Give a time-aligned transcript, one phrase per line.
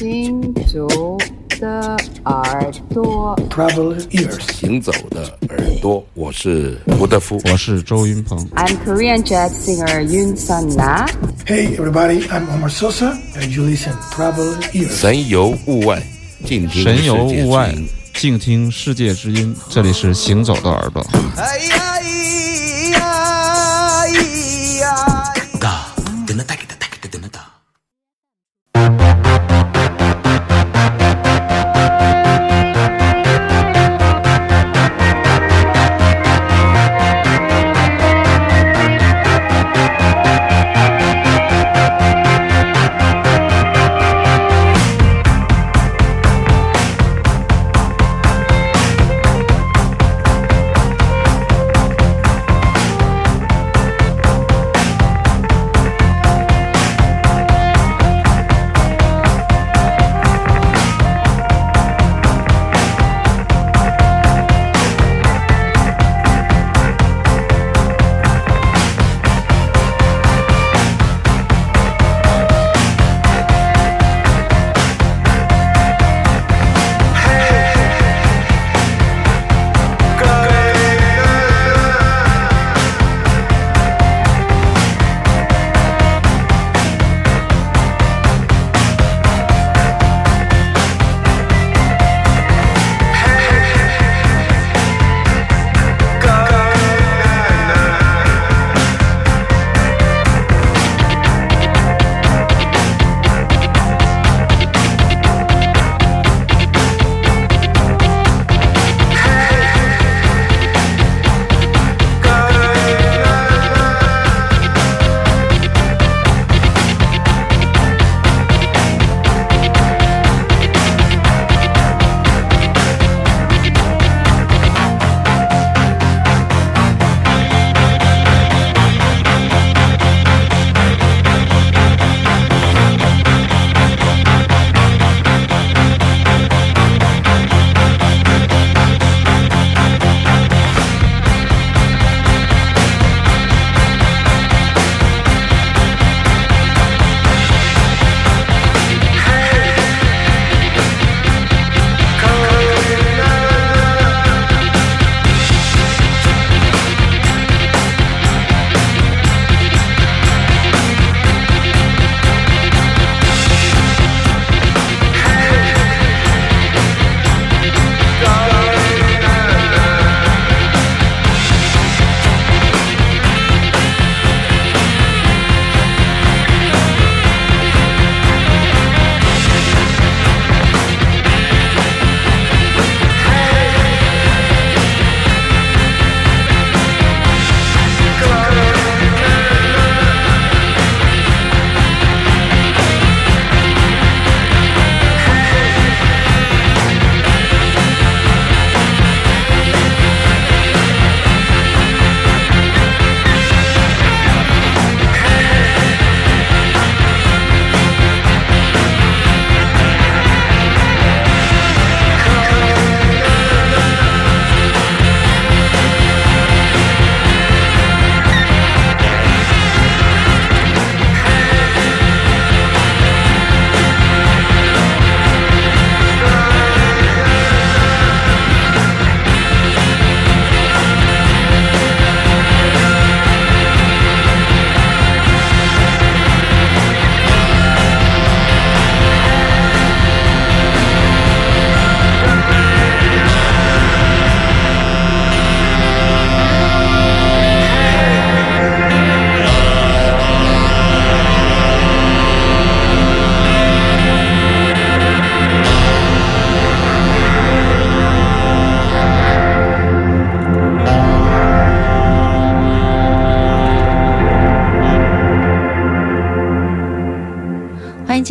[0.00, 1.18] 行走
[1.60, 3.38] 的耳朵。
[3.50, 4.50] Traveler ears.
[4.50, 7.38] 行走的耳朵，我是吴德夫。
[7.44, 8.38] 我是周云鹏。
[8.56, 11.06] I'm Korean jazz singer Yoon Sun Na.
[11.44, 14.88] Hey, everybody, I'm Omar Sosa, and you listen Traveler ears.
[14.88, 16.02] 神游物外，
[16.46, 19.54] 静听神游世界之物外音，静听世界之音。
[19.68, 21.06] 这里是行走的耳朵。
[21.36, 21.89] 哎呀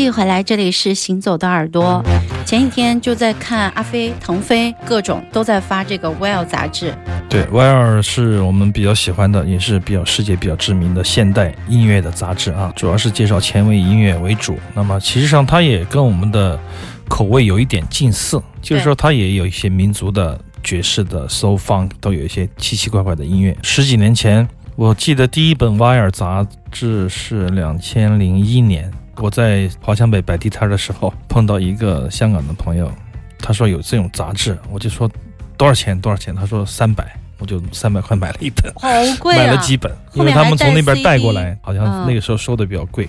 [0.09, 2.03] 迎回来，这里是行走的耳朵。
[2.44, 6.91] 前几天就在看阿飞、腾飞，各种都在发这个《Well》杂志。
[7.29, 14.57] 对，Wire 是我们比较喜欢的，也是比较世界比较知名的现代音乐的杂志啊，主要是介绍前卫音乐为主。
[14.73, 16.59] 那么其实上它也跟我们的
[17.07, 23.55] 口味有一点近似，就是说它也有一些民族的、爵士的、soul funk 都有一些奇奇怪怪的音乐。
[23.62, 28.91] 十几年前，我记得第一本 Wire 杂志是两千零一年
[29.21, 32.92] 我在华强北摆地摊的时候，碰到一个香港的朋友，
[33.39, 35.10] 他说有这种杂志，我就说
[35.57, 38.89] 多少钱多少钱，他说三百，我就三百块买了一本，好
[39.19, 39.38] 贵啊！
[39.44, 43.07] 买了几本，因为他们从那边带过来，好像嗯那个时候收的比较贵。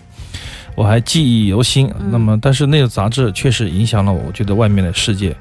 [0.74, 1.88] 我还记忆犹新。
[1.98, 5.34] 嗯那么，但是那个杂志确实影响了我，我觉得外面的世界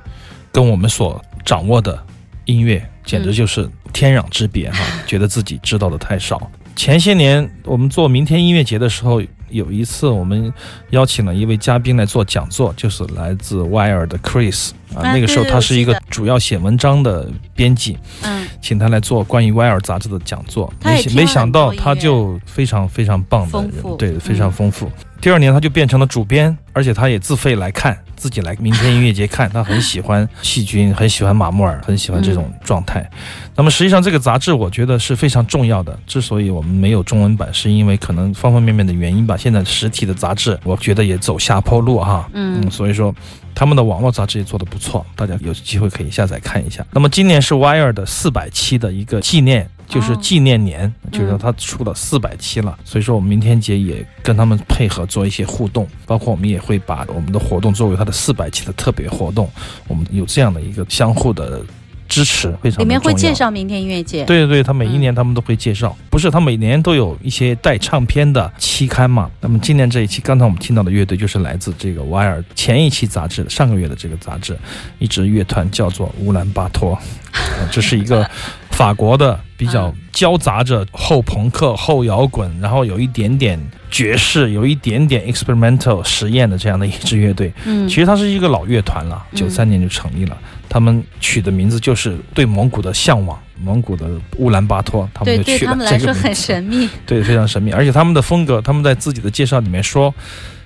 [0.52, 1.98] 跟我们所掌握的
[2.46, 6.52] 音乐简直就是天壤之别哈、 觉得自己知道的太少。
[6.76, 10.54] 前些年我们做明天音乐节的时候，有一次我们
[10.92, 24.92] 邀请了一位嘉宾来做讲座，就是来自 Wire 的 Chris 啊，啊那个时候他是一个主要写文章的编辑，嗯，请他来做关于 Wire 杂志的讲座，没没想到他就非常非常棒的人，对，非常嗯丰富。
[25.22, 33.06] 第二年他就变成了主编，而且他也自费来看，自己来明天音乐节看，他很喜欢细菌，很喜欢马穆尔，很喜欢这种状态。
[33.54, 39.36] 那么实际上这个杂志我觉得是非常重要的，之所以我们没有中文版，是因为可能方方面面的原因吧。
[39.36, 43.14] 现在实体的杂志我觉得也走下坡路哈，嗯所以说
[43.54, 46.86] 他们的网络杂志也做得不错，大家有机会可以下载看一下。
[46.92, 49.70] 那么今年是 Wire 的四百期的一个纪念。
[49.90, 59.50] 就是哦纪念年，就是说嗯它出了四百期了，所以说我们明天节也跟他们配合做一些互动，包括我们也会把我们的活动作为它的四百期的特别活动，
[59.88, 61.66] 我们有这样的一个相互的
[62.10, 64.26] 支持，非常的里面会介绍明天音乐节。
[64.26, 69.30] 对对对，他每一嗯年他们都会介绍，不是他每年都有一些带唱片的期刊嘛？
[69.40, 74.58] 那么今年这一期，刚才我们听到的乐队就是来自这个 Wire 前一期杂志上个月的这个杂志，
[74.98, 76.98] 一支乐团叫做乌兰巴托，
[77.32, 78.28] 呃这是一个
[78.72, 83.60] 法国的比较交杂着后朋克、后摇滚，然后有一点点
[83.92, 87.54] 爵士，有一点点 experimental 实验的这样的一支乐队。
[87.66, 90.38] 嗯其实它是一个老乐团了，嗯九三年就成立了。
[90.70, 94.08] 他们取的名字就是对蒙古的向往，蒙古的
[94.38, 96.42] 乌兰巴托，他们，就取了对他们来说很这个名字。
[96.42, 96.90] 神秘。
[97.06, 97.72] 对，非常神秘。
[97.72, 100.14] 而且他们的风格，他们在自己的介绍里面说，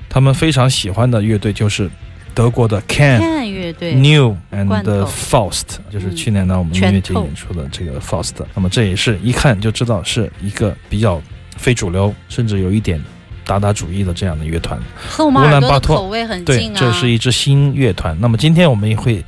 [0.10, 1.90] 他们非常喜欢的乐队就是
[2.34, 3.20] 德国的 Can。
[3.20, 11.22] 看乐队，New and Faust，就是嗯去年呢我们音乐节演出的这个 Faust，那么这也是一看就知道是一个比较
[11.58, 13.02] 非主流，甚至有一点
[13.46, 14.80] 达达主义的这样的乐团。
[15.08, 16.78] 和我们耳朵的乌兰巴托口味很对近，啊。
[16.80, 18.18] 这是一支新乐团。
[18.20, 19.24] 那么今天我们也会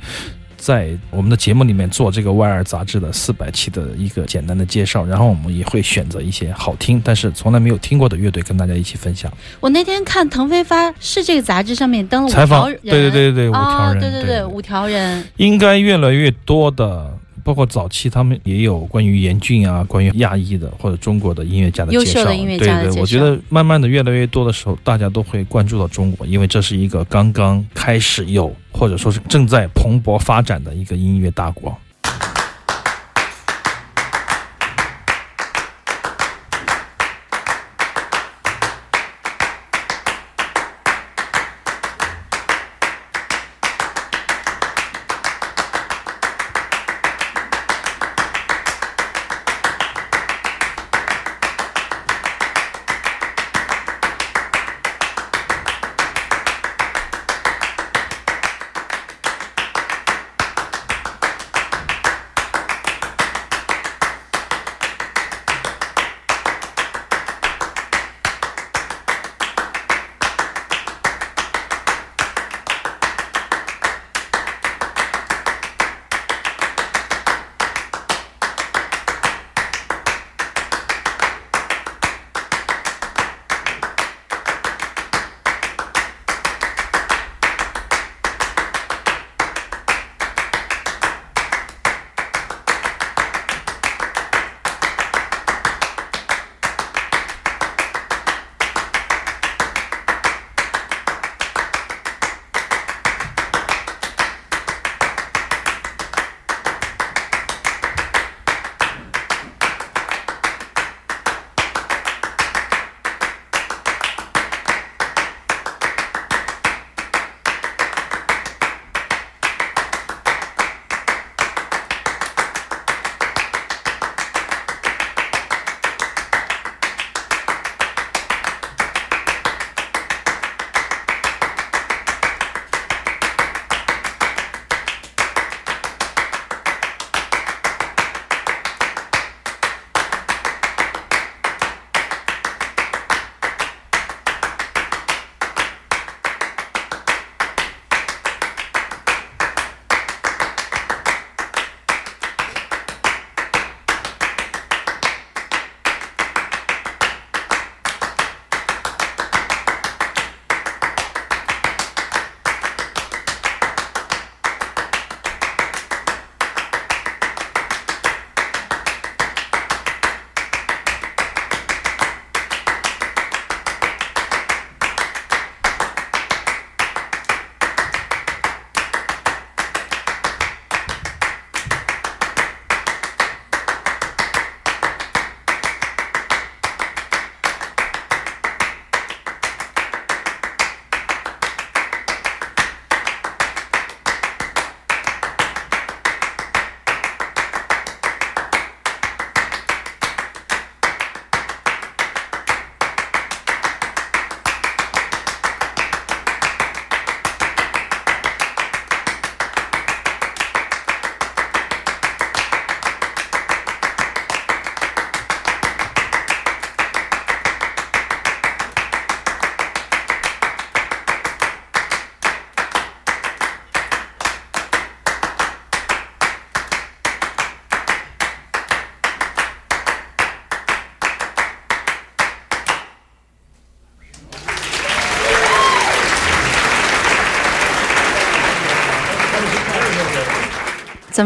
[0.56, 9.32] 在我们的节目里面做这个《Y 二》杂志的四百期的一个简单的介绍，然后我们也会选择一些好听但是从来没有听过的乐队跟大家一起分享。
[9.60, 17.15] 我那天看腾飞发是这个杂志上面登了五采访条人，对对对对五条哦，人对对对五条人，应该越来越多的。
[17.46, 31.72] 包括早期他们也有关于严峻啊，关于亚裔的或者中国的音乐家的介绍，优秀的音乐家对对，我觉得慢慢的越来越多的时候，大家都会关注到中国，因为这是一个刚刚开始有或者说是正在蓬勃发展的一个音乐大国。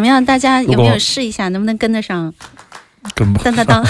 [0.00, 0.24] 么样？
[0.24, 1.48] 大家有没有试一下？
[1.50, 2.32] 能不能跟得上？
[3.14, 3.84] 跟不当当当，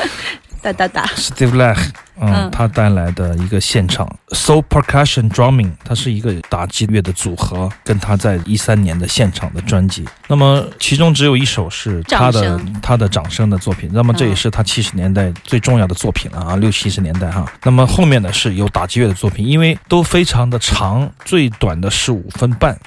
[0.60, 1.06] 哒哒哒。
[1.16, 1.78] Steve Lack，
[2.20, 10.04] 嗯，嗯他带来的一个现场 Soul Percussion Drumming，它是一个打击乐的组合，跟他在一三年的现场的专辑。
[10.28, 17.50] 那么其中只有一首是他的他的掌声的作品，那么这也嗯是他七十年代最重要的作品了啊，六七十年代哈。
[17.64, 22.78] 那么后面呢是有打击乐的作品，因为都非常的长，最短的是五分半。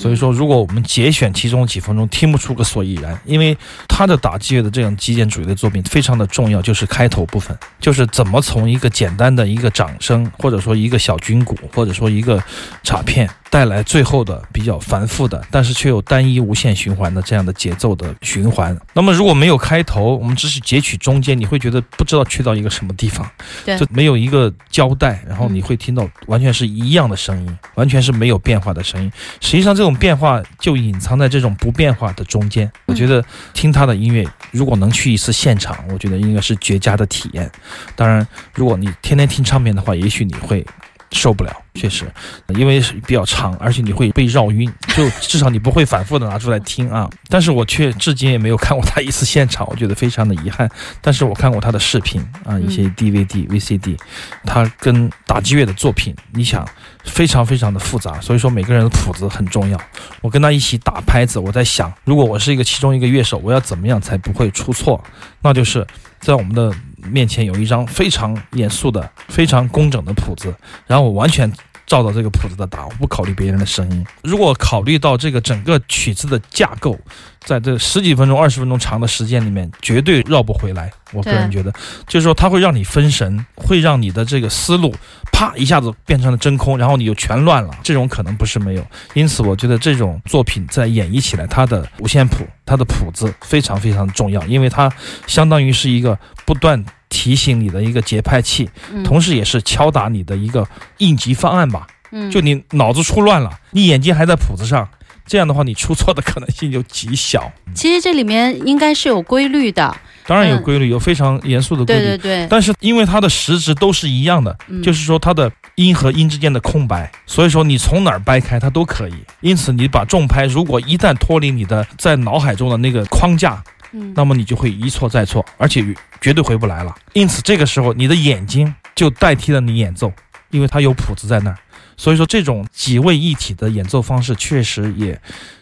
[0.00, 3.54] 所以说，如果我们节选其中几分钟，听不出个所以然，因为
[3.86, 12.42] 他的打击乐的这种极简主义的作品非常的重要，就是开头部分，就是怎么从一个简单的一个掌声，或者说一个小军鼓，或者说一个
[12.82, 18.78] 镲片，带来最后的比较繁复的，但是却又单一无限循环的这样的节奏的循环。
[18.94, 23.28] 那么如果没有开头，我们只是截取中间，你会觉得不知道去到一个什么地方，
[23.64, 29.10] 对就没有一个交代，然后你会听到完全是一样的声音，完全是没有变化的声音。
[29.40, 32.70] 实际上，这种变化就隐藏在这种不变化的中间。
[32.86, 37.50] 我觉得听他的音乐，如果能去一次现场，我觉得应该是绝佳的体验。
[37.96, 40.64] 当然，如果你天天听唱片的话，也许你会
[41.12, 42.10] 受不了，确实，
[42.56, 47.08] 因为是比较长，而且你会被绕晕， 就至少你不会反复的拿出来听啊。
[47.28, 50.70] 但是我却至今也没有看过他一次现场，我觉得非常的遗憾。
[51.00, 53.98] 但是我看过他的视频啊，一些 DVD、VCD，
[54.44, 56.66] 他跟打击乐的作品，你想
[57.04, 59.80] 非常非常的复杂，所以说每个人的谱子很重要。
[60.20, 65.02] 我跟他一起打拍子，我在想，如果我是一个其中一个乐手，我要怎么样才不会出错？
[65.42, 65.86] 那就是
[66.20, 66.72] 在我们的
[67.04, 70.54] 面前有一张非常严肃的、非常工整的谱子，
[70.86, 71.52] 然后我完全。
[71.86, 74.06] 照着这个谱子的打，我不考虑别人的声音。
[74.22, 76.96] 如果考虑到这个整个曲子的架构，
[77.40, 80.88] 在这十几分钟、二十分钟长的时间里面，绝对绕不回来。
[81.10, 81.72] 我个人觉得，
[82.06, 84.94] 就是说它会让你分神，会让你的这个思路
[85.40, 87.70] 啪一下子变成了真空，然后你就全乱了。
[87.82, 94.92] 这种可能不是没有，因此我觉得这种作品在演绎起来，它的五线谱、它的谱子非常非常重要，因为它
[95.26, 100.68] 相当于是一个不断提醒你的一个节拍器，嗯同时也是敲打你的一个
[100.98, 101.86] 应急方案吧。
[102.12, 104.86] 嗯就你脑子出乱了，你眼睛还在谱子上，
[105.30, 107.48] 这样的话你出错的可能性就极小。
[107.72, 109.96] 其实这里面应该是有规律的，
[110.26, 112.04] 当然有嗯规律，有非常严肃的规律。
[112.04, 119.14] 对对对，但是因为它的实质都是一样的，嗯就是说它的音和音之间的空白，所以说你从哪儿掰开它都可以。
[119.40, 125.80] 因此你把重拍如果一旦脱离你的在脑海中的那个框架，嗯那么你就会一错再错，而且
[126.20, 126.92] 绝对回不来了。
[127.12, 130.12] 因此这个时候你的眼睛就代替了你演奏，
[130.50, 131.56] 因为它有谱子在那儿。
[132.00, 135.20] 所以说这种几位一体的演奏方式确实也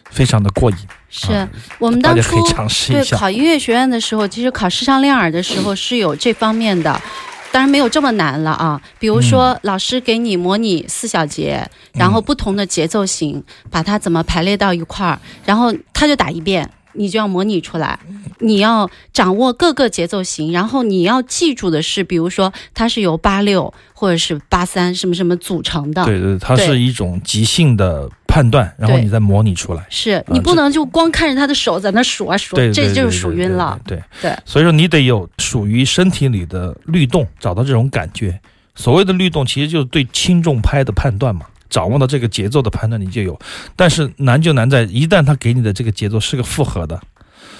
[0.09, 0.77] 非常的过瘾，
[1.09, 1.45] 是啊
[1.79, 2.41] 我们当初
[2.93, 3.03] 对。
[3.17, 7.01] 考音乐学院的时候，其实考视唱练耳的时候是有这方面的。
[7.51, 8.79] 当然没有这么难了啊！
[8.99, 17.99] 比如说，嗯老师给你模拟四小节，然后不同的节奏型，把它怎么排列到一块儿，然后他就打一遍，你就要模拟出来。
[18.39, 26.05] 你要掌握各个节奏型，然后你要记住的是，比如说它是由八六或者是八三什么什么组成的。
[26.05, 29.85] 对对，它是一种即兴的判断，然后你再模拟出来。
[29.89, 33.79] 是你不能就光看着他的手在那数啊数，这就是数晕了。
[33.85, 38.39] 对对对所以说你得有属于身体里的律动，找到这种感觉。
[38.75, 41.45] 所谓的律动，其实就是对轻重拍的判断嘛。
[41.69, 43.39] 掌握到这个节奏的判断，你就有。
[43.75, 46.99] 但是难就难在，一旦他给你的这个节奏是个复合的，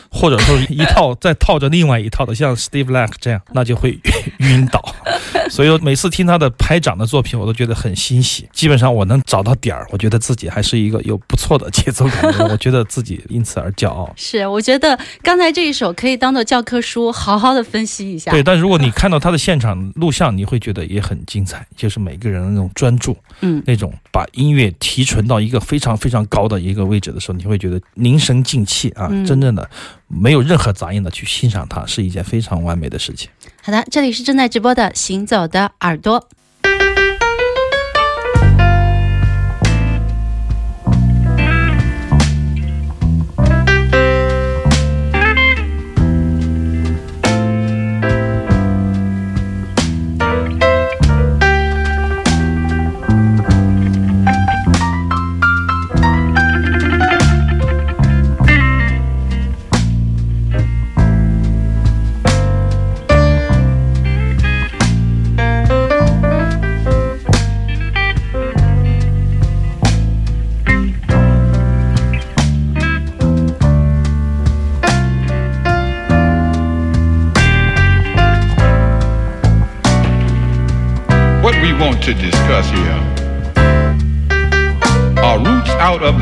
[0.09, 3.99] 或者说一套再套着另外一套的，像 Steve Lack 这样，那就会
[4.39, 4.95] 晕倒。
[5.50, 8.48] 所以说每次听他的拍掌的作品，我都觉得很欣喜。
[8.51, 14.12] 基本上我能找到点儿，我觉得自己还是一个有不错的节奏感的人，我觉得自己因此而骄傲。
[14.15, 18.31] 是，我觉得刚才这一首可以当做教科书，好好的分析一下。
[18.31, 29.69] 对，但如果你看到他的现场录像，你会觉得也很精彩，就是每个人的那种专注，嗯，那种把音乐提纯到一个非常非常高的一个位置的时候，你会觉得凝神静气啊，嗯真正的
[30.08, 33.29] 没有任何杂音的去欣赏它，是一件非常完美的事情。
[33.69, 36.27] 好的，这里是正在直播的《行走的耳朵》。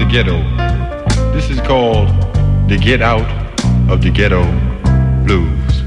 [0.09, 0.41] Ghetto.
[1.33, 2.07] This is called
[2.69, 3.29] to get out
[3.89, 4.43] of the ghetto
[5.25, 5.83] blues.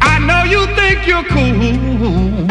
[0.00, 2.46] I know you think you're cool.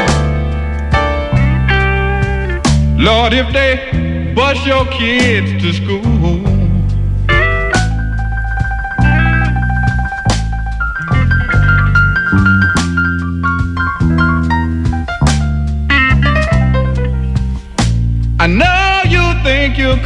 [2.97, 6.54] Lord, if they bus your kids to school.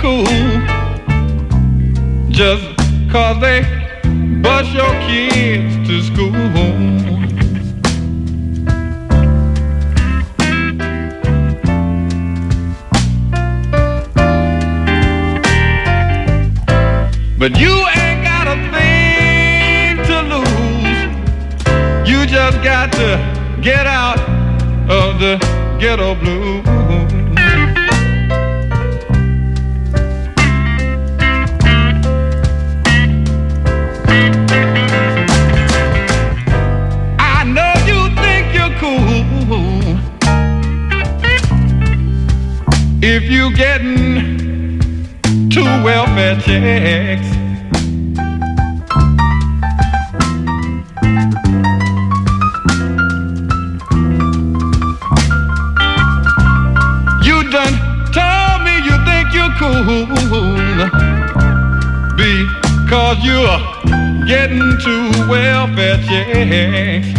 [0.01, 0.23] Cool
[2.29, 2.63] just
[3.11, 3.61] cause they
[4.41, 6.31] bus your kids to school.
[17.37, 22.09] But you ain't got a thing to lose.
[22.09, 23.17] You just got to
[23.61, 24.19] get out
[24.89, 25.37] of the
[25.77, 26.68] ghetto blues.
[43.29, 44.79] You getting
[45.51, 47.27] two welfare checks.
[57.23, 57.75] You done
[58.11, 60.07] told me you think you're cool
[62.17, 67.18] because you're getting two welfare checks.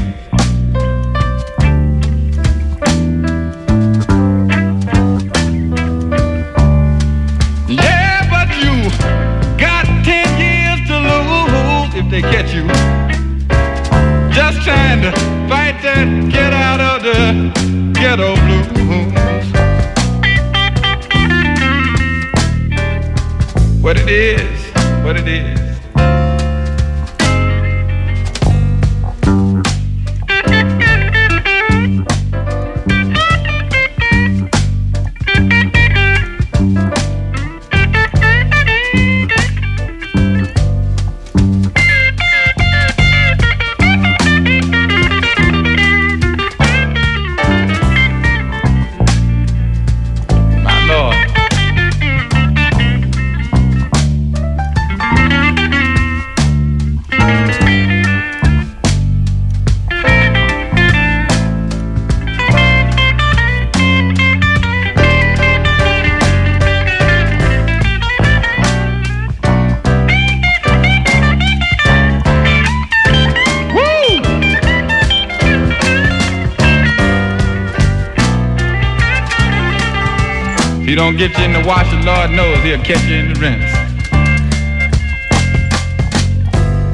[81.01, 83.73] Don't get you in the wash, the Lord knows he'll catch you in the rinse.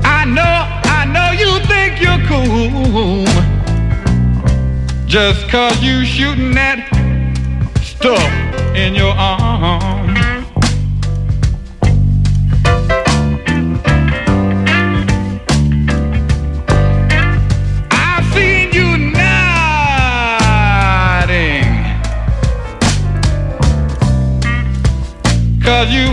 [0.05, 0.57] I know,
[0.97, 3.25] I know you think you're cool.
[5.07, 6.87] Just cause you shooting that
[7.83, 10.06] stuff in your arm.
[25.67, 26.07] Cause you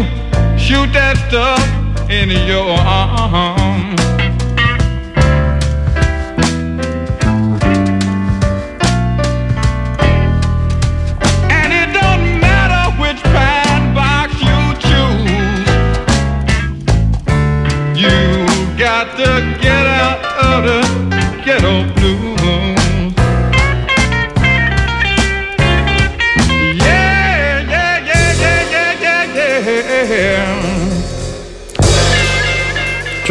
[0.58, 3.73] shoot that stuff in your arm.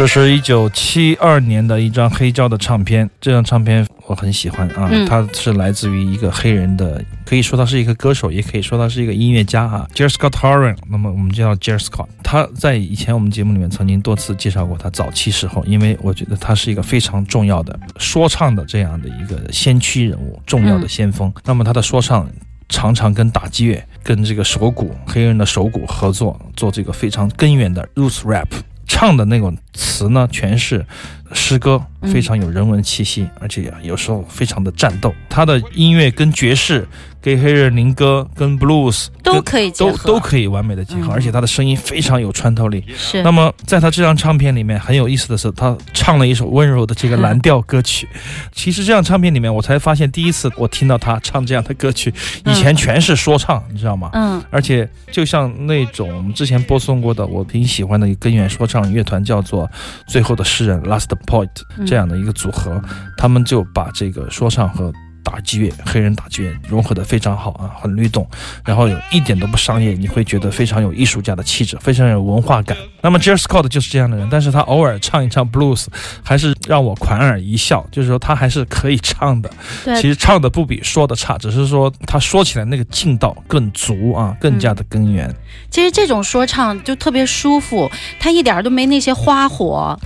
[0.03, 10.75] 这是一九七二年的一张黑胶的唱片，这张唱片我很喜欢啊，嗯它是来自于一个黑人的，可以说他是一个歌手，也可以说他是一个音乐家啊 j e r Scott Horan。
[10.89, 12.07] 那么我们就叫 j e r Scott。
[12.21, 21.33] 他在以前我们节目里面曾经多次介绍过他早期时候，因为我觉得他是一个非常重要的说唱的这样的一个先驱人物，重要的先锋。
[21.45, 22.29] 那么他的说唱。
[22.69, 28.47] 常常跟打击乐、跟这个手鼓、黑人的手鼓合作，做这个非常根源的 roots rap，
[28.93, 30.85] 唱的那种词呢，全是
[31.33, 35.11] 诗歌，非常有人文气息，而且有时候非常的战斗。
[35.27, 36.87] 他的音乐跟爵士、
[37.23, 42.83] 给黑人民歌跟 blues 都可以都都可以完美的结合，嗯而且他的声音非常有穿透力。
[42.97, 48.07] 是那么在他这张唱片里面很有意思的是，他唱了一首温柔的这个蓝调歌曲。
[48.51, 52.13] 其实这张唱片里面，我才发现第一次我听到他唱这样的歌曲，
[52.45, 54.09] 以前全是说唱，你知道吗？
[54.13, 59.69] 嗯而且就像那种我们之前播送过的，我挺喜欢的一个根源说唱乐团，叫做
[60.07, 62.81] 最后的诗人 Last Point 嗯这样的一个组合，
[63.17, 64.91] 他们就把这个说唱和
[65.23, 68.27] 打击乐、黑人打击乐融合的非常好啊，很律动，
[68.65, 72.77] 然后有一点都不商业，你会觉得非常有艺术家的气质，非常有文化感。
[73.01, 75.87] 那么 Jer Scott 就是这样的人，但是他偶尔唱一唱 blues，
[76.23, 79.49] 还是让我莞尔一笑，就是说他还是可以唱的。
[79.83, 85.33] 对其实唱的不比说的差，只是说他说起来那个劲道更足啊，更加的根源。
[85.69, 89.99] 其实这种说唱就特别舒服，他一点儿都没那些花火，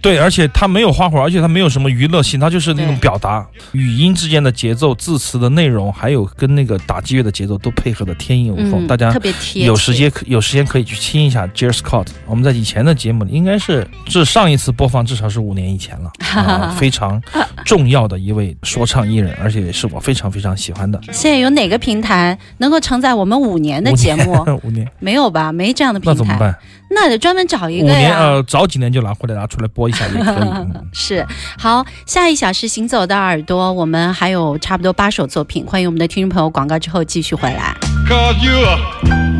[0.00, 8.84] 对，而且他没有花活，而且他没有什么娱乐性，他就是那种表达语音之间的节奏、字词的内容，还有跟那个打击乐的节奏都配合的天衣无缝。
[8.84, 9.64] 嗯，大家特别贴。
[9.66, 12.06] 有时间有时间可以去听一下 Jer Scott。
[12.26, 17.20] 我们在以前的节目里，应该是至上一次播放至少是五年以前了， 啊、非常
[17.64, 21.00] 重要的一位说唱艺人，而且也是我非常非常喜欢的。
[21.12, 24.32] 现在有哪个平台能够承载我们五年的节目？
[24.62, 25.52] 五年，没有吧？
[25.52, 26.56] 没这样的平台，那怎么办？
[26.90, 28.16] 那得专门找一个五年呀。
[28.18, 30.48] 呃，早几年就拿回来拿出来播一下也可以。
[30.48, 31.26] 嗯 是
[31.58, 37.74] 好，下一小时行走的耳朵，我们还有差不多八首作品，欢迎我们的听众朋友广告之后继续回来。
[38.08, 38.78] Cause you're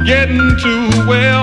[0.04, 1.38] getting too well.